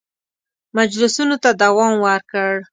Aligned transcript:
مجلسونو 0.77 1.35
ته 1.43 1.49
دوام 1.61 1.93
ورکړ. 2.05 2.51